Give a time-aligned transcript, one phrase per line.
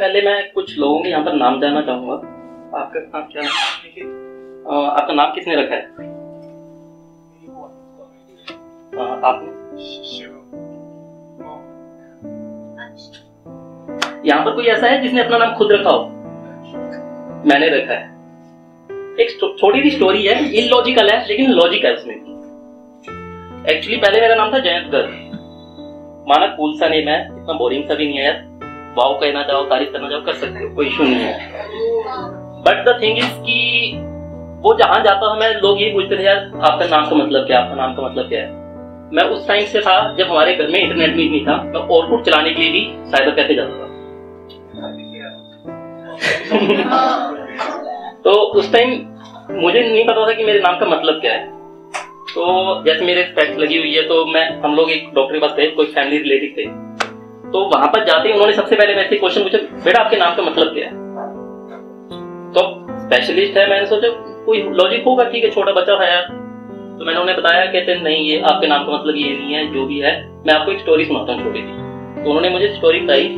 [0.00, 2.14] पहले मैं कुछ लोगों के यहाँ पर नाम जानना चाहूँगा।
[2.78, 3.48] आपका नाम क्या है?
[4.92, 5.82] आपका नाम किसने रखा है?
[9.28, 9.48] आपने?
[14.28, 16.02] यहाँ पर कोई ऐसा है जिसने अपना नाम खुद रखा हो?
[17.46, 18.04] मैंने रखा है।
[19.20, 24.52] एक छोटी सी स्टोरी है इलॉजिकल है, लेकिन लॉजिक है उसमें। एक्चुअली पहले मेरा नाम
[24.52, 25.10] था जयंत गर्ग
[26.28, 28.48] माना कूल सा नेम है, इतना बोरिंग सा भी नहीं है यार।
[28.98, 31.50] वाव कहना चाहो तारीफ़ करना चाहो कर सकते हो, कोई इशू नहीं है।
[32.62, 33.92] बट द थिंग इज़ कि
[34.60, 37.60] वो जहाँ जाता हमें लोग ये पूछते थे, यार, आपका नाम का मतलब क्या?
[37.60, 38.48] आपका नाम का मतलब क्या है?
[39.12, 42.24] मैं उस टाइम से था, जब हमारे घर में इंटरनेट भी नहीं था, मैं ओरकुट
[42.24, 43.90] चलाने के लिए भी साइबर कैफ़े जाता था।
[48.24, 48.90] तो उस टाइम
[49.50, 51.60] मुझे नहीं पता था कि मेरे नाम का मतलब क्या है।
[52.34, 55.54] तो जैसे मेरे स्पेक्स लगी हुई है तो मैं, हम लोग एक डॉक्टर के पास
[55.56, 56.89] गए कोई फैमिली रिलेटिव थे।
[57.52, 60.42] तो वहाँ पर जाते ही उन्होंने सबसे पहले मेरे क्वेश्चन पूछा बेटा आपके नाम का
[60.42, 60.92] मतलब क्या है?
[62.52, 64.08] तो स्पेशलिस्ट है मैंने सोचा
[64.44, 66.22] कोई लॉजिक होगा ठीक है छोटा बच्चा है यार?
[66.98, 69.86] तो मैंने उन्हें बताया कहते नहीं ये आपके नाम का मतलब ये नहीं है जो
[69.86, 71.66] भी है मैं आपको एक स्टोरी सुनाता हूँ छोटी सी।
[72.22, 73.36] तो उन्होंने मुझे स्टोरी बताई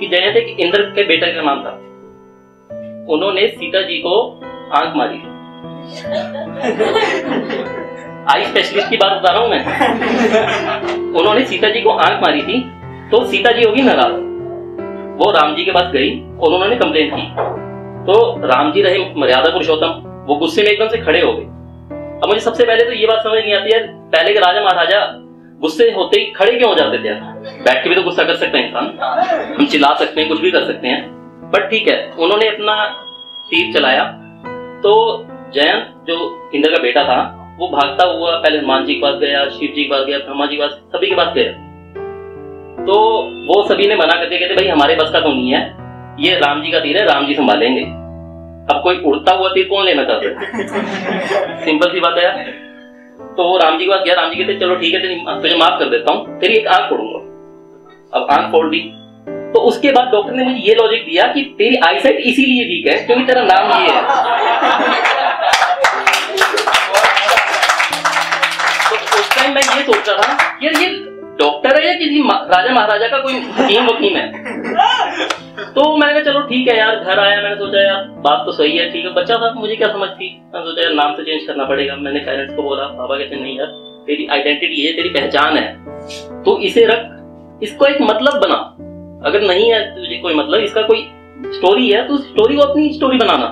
[0.00, 1.70] कि जयंत एक इंद्र के बेटे का नाम था।
[3.14, 4.40] उन्होंने सीता जी को
[4.72, 5.14] आँख मारी।
[8.32, 9.64] आई स्पेशलिस्ट की बात बता रहा हूँ मैं।
[11.20, 12.81] उन्होंने सीता जी को आँख मारी थी
[13.12, 14.12] तो सीता जी होगी नाराज़।
[15.18, 17.22] वो राम जी के पास गई और उन्होंने कंप्लेन की।
[18.04, 19.88] तो राम जी रहे मर्यादा पुरुषोत्तम,
[20.28, 21.44] वो गुस्से में एकदम से खड़े हो गए।
[22.22, 25.06] अब मुझे सबसे पहले तो ये बात समझ नहीं आती है, पहले के राजा महाराजा
[25.60, 27.14] गुस्से होते ही खड़े क्यों हो जाते थे?
[27.62, 28.84] बैठ के भी तो गुस्सा कर सकते हैं इंसान।
[29.58, 31.10] हम चिल्ला सकते हैं, कुछ भी कर सकते हैं।
[31.54, 32.84] बट ठीक है, उन्होंने अपना
[33.50, 34.04] तीर चलाया।
[34.82, 37.20] तो जयंत, जो इंद्र का बेटा था,
[37.60, 40.46] वो भागता हुआ पहले हनुमान जी के पास गया, शिव जी के पास गया, ब्रह्मा
[40.46, 41.61] जी के पास, सभी के पास गया।
[42.82, 42.94] तो
[43.46, 45.60] वो सभी ने मना कर दिया, कहते, भाई, हमारे बस का तो नहीं है।
[46.20, 47.82] ये राम जी का तीर है, राम जी संभालेंगे।
[48.74, 50.22] अब कोई उड़ता हुआ तीर कौन लेना चाहता
[51.64, 52.34] सिंपल सी बात है यार।
[53.36, 55.56] तो वो राम जी के पास गया, राम जी कहते, चलो, ठीक है, तेरी तुझे
[55.56, 57.18] माफ़ कर देता हूँ। तेरी एक आँख फोड़ूँगा।
[58.18, 58.80] अब आँख फोड़ दी।
[59.52, 63.06] तो उसके बाद डॉक्टर ने मुझे ये लॉजिक दिया कि तेरी आईसाइट इसीलिए वीक है,
[63.06, 64.02] क्योंकि तेरा नाम ये है।
[68.90, 70.21] तो उस टाइम मैं ये सोच रहा
[72.02, 74.26] किसी राजा महाराजा का कोई हकीम वकीम है।
[75.74, 78.76] तो मैंने कहा, चलो ठीक है यार, घर आया, मैंने सोचा, यार, बात तो सही
[78.76, 80.28] है, ठीक है, बच्चा था, मुझे क्या समझ थी?
[80.54, 83.58] मैंने सोचा, यार, नाम तो चेंज करना पड़ेगा। मैंने पेरेंट्स को बोला, पापा कहते नहीं
[83.58, 83.66] यार,
[84.06, 87.08] तेरी आइडेंटिटी है, तेरी पहचान है। तो इसे रख,
[87.62, 88.60] इसको एक मतलब बना।
[89.28, 91.08] अगर नहीं है तुझे कोई मतलब इसका कोई
[91.46, 93.46] स्टोरी है तो स्टोरी को अपनी स्टोरी बनाना।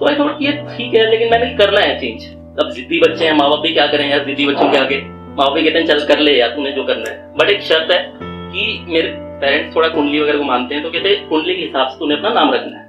[0.00, 2.26] तो आई थॉट ये ठीक है, लेकिन मैंने करना है चेंज
[2.60, 4.96] अब जिद्दी बच्चे हैं, माँ बाप भी क्या करें यार, जिद्दी बच्चों के आगे?
[5.38, 7.98] माँ कहते हैं, चल कर ले यार, तूने जो करना है। बट एक शर्त है
[8.12, 9.08] कि मेरे
[9.40, 12.14] पेरेंट्स थोड़ा कुंडली वगैरह को मानते हैं तो कहते हैं, कुंडली के हिसाब से तूने
[12.14, 12.86] अपना नाम रखना है।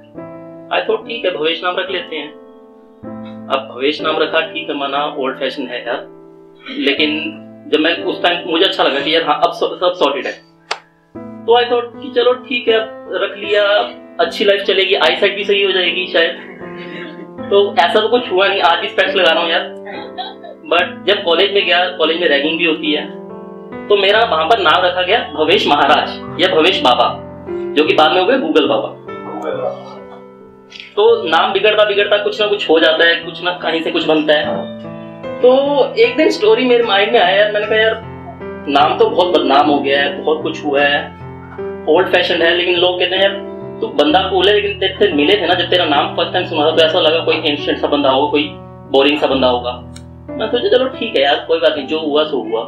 [0.72, 2.28] आई थॉट ठीक है, भवेश नाम रख लेते हैं।
[3.48, 6.06] अब भवेश नाम रखा, ठीक है, माना ओल्ड फ़ैशन है यार।
[6.80, 7.10] लेकिन
[7.72, 10.32] जब मैं उस टाइम मुझे अच्छा लगा कि यार हाँ अब सब सॉर्टेड है।
[11.46, 12.78] तो आई थॉट कि चलो, ठीक है
[13.22, 13.64] रख लिया
[14.20, 16.48] अच्छी लाइफ चलेगी आई साइड भी सही हो जाएगी शायद।
[17.50, 19.78] तो ऐसा तो कुछ हुआ नहीं, आज भी स्पेक्स लगा रहा हूँ यार।
[20.64, 23.04] बट जब कॉलेज में गया कॉलेज में रैगिंग भी होती है
[23.88, 27.06] तो मेरा वहाँ पर नाम रखा गया भवेश महाराज या भवेश बाबा,
[27.76, 28.88] जो कि बाद में हो गए गूगल बाबा।
[30.96, 34.04] तो नाम बिगड़ता बिगड़ता कुछ ना कुछ हो जाता है, कुछ ना कहीं से कुछ
[34.06, 35.50] बनता है। तो
[35.96, 38.00] एक दिन स्टोरी मेरे माइंड में आया यार मैंने कहा, यार,
[38.68, 40.98] नाम तो बहुत बदनाम हो गया है, बहुत कुछ हुआ है
[41.88, 45.36] ओल्ड फ़ैशन है। लेकिन लोग कहते हैं, यार, तू बंदा कूल है, लेकिन तेरे मिले
[45.36, 47.86] थे ना जब तेरा नाम फ़र्स्ट टाइम सुना था तो ऐसा लगा कोई एंशियंट सा
[47.86, 48.48] बंदा होगा, कोई
[48.92, 49.72] बोरिंग सा बंदा होगा।
[50.40, 52.64] मैं सोचा, चलो ठीक है यार, कोई बात नहीं, जो हुआ, सो हुआ.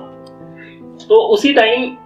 [1.08, 1.96] तो उसी टाइम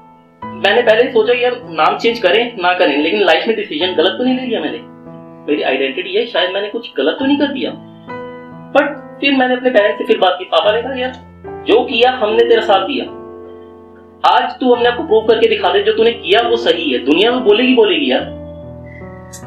[0.45, 4.25] मैंने पहले सोचा यार, नाम चेंज करें, ना करें, लेकिन लाइफ में डिसीज़न गलत तो
[4.25, 4.79] नहीं ले लिया मैंने।
[5.49, 7.71] मेरी आइडेंटिटी है, शायद मैंने कुछ गलत तो नहीं कर दिया।
[8.77, 11.13] बट फिर मैंने अपने पेरेंट्स से फिर बात की, पापा ने कहा, यार,
[11.67, 13.05] जो किया, हमने तेरा साथ दिया।
[14.37, 16.99] आज तू अपने आप को प्रूव करके दिखा दे, जो तूने किया, वो सही है।
[16.99, 18.21] दुनिया में बोलेगी बोलेगी, यार।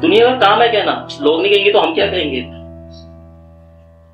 [0.00, 2.59] दुनिया का काम है कहना, लोग नहीं कहेंगे तो हम क्या कहेंगे?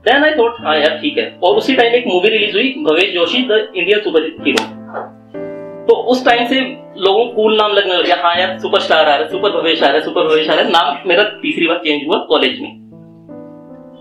[0.06, 1.24] देन आई थॉट हाँ यार, ठीक है.
[1.42, 4.00] और उसी टाइम एक मूवी रिलीज़ हुई, Bhavesh Joshi the Indian
[4.46, 4.64] superhero
[5.88, 6.60] तो उस टाइम से
[6.98, 9.82] लोगों को कूल नाम लगने लग गया हाँ यार सुपरस्टार आ रहा है सुपर भवेश
[9.82, 10.70] आ रहा है सुपर भवेश आ रहा है.
[10.70, 12.70] नाम मेरा तीसरी बार चेंज हुआ कॉलेज में.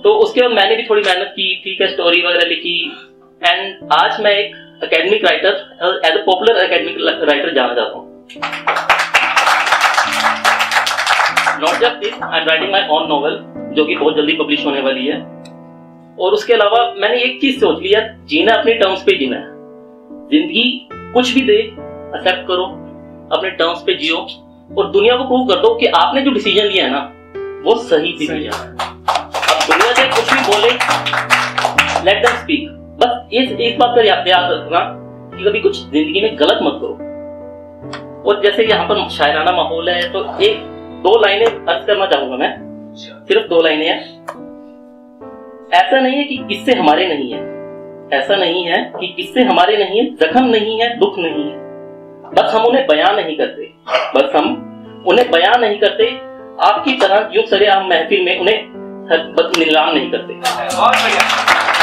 [0.04, 2.78] तो उसके बाद मैंने भी थोड़ी मेहनत की, ठीक है स्टोरी वगैरह लिखी.
[3.42, 5.54] एंड आज मैं एक academic writer
[6.06, 6.98] as a popular academic
[7.30, 8.04] writer जाना चाहता हूँ.
[11.62, 13.40] Not just this I am writing my own novel
[13.76, 15.24] जो कि बहुत जल्दी पब्लिश होने वाली है.
[16.18, 19.54] और उसके अलावा मैंने एक चीज़ सोच लिया जीना अपने टर्म्स पे जीना है।
[20.30, 20.64] ज़िंदगी
[21.14, 22.64] कुछ भी दे एक्सेप्ट करो
[23.32, 24.18] अपने टर्म्स पे जियो
[24.78, 27.02] और दुनिया को प्रूव कर दो कि आपने जो डिसीज़न लिया है ना
[27.66, 30.72] वो सही डिसीज़न है। अब दुनिया से कुछ भी बोले
[32.06, 32.70] लेट देम स्पीक
[33.02, 34.80] बस इस इस बात का याद याद रखना
[35.38, 36.94] कि कभी कुछ ज़िंदगी में गलत मत करो।
[38.26, 40.62] और जैसे यहाँ पर शायराना माहौल है तो एक
[41.04, 42.54] दो लाइनें अर्ज़ करना चाहूँगा मैं।
[42.98, 44.15] सिर्फ़ दो लाइनें हैं।
[45.76, 47.40] ऐसा नहीं है कि किससे हमारे नहीं है।
[48.14, 51.64] ऐसा नहीं है कि किससे हमारे नहीं है, जख्म नहीं है, दुख नहीं है।
[52.34, 53.72] बस हम उन्हें बयान नहीं करते।
[54.16, 54.48] बस हम
[55.08, 56.10] उन्हें बयान नहीं करते।
[56.66, 58.64] आपकी तरह यूँ सरे आम महफिल में उन्हें
[59.58, 61.75] नीलाम नहीं करते। बहुत बढ़िया।